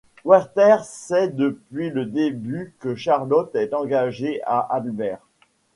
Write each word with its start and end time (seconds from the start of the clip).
Werther 0.25 0.83
sait 0.83 1.27
depuis 1.27 1.91
le 1.91 2.07
début 2.07 2.73
que 2.79 2.95
Charlotte 2.95 3.53
est 3.53 3.75
engagée 3.75 4.41
à 4.47 4.57
Albert. 4.73 5.21